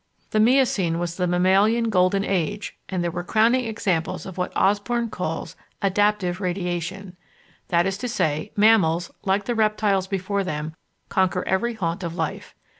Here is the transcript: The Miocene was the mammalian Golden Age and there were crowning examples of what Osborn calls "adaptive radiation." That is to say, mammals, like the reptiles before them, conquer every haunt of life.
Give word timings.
The 0.31 0.39
Miocene 0.39 0.97
was 0.97 1.15
the 1.15 1.27
mammalian 1.27 1.91
Golden 1.91 2.23
Age 2.25 2.75
and 2.89 3.03
there 3.03 3.11
were 3.11 3.23
crowning 3.23 3.65
examples 3.65 4.25
of 4.25 4.35
what 4.35 4.51
Osborn 4.57 5.11
calls 5.11 5.55
"adaptive 5.79 6.41
radiation." 6.41 7.15
That 7.67 7.85
is 7.85 7.99
to 7.99 8.07
say, 8.07 8.51
mammals, 8.55 9.11
like 9.25 9.45
the 9.45 9.53
reptiles 9.53 10.07
before 10.07 10.43
them, 10.43 10.73
conquer 11.09 11.43
every 11.47 11.75
haunt 11.75 12.01
of 12.03 12.15
life. 12.15 12.55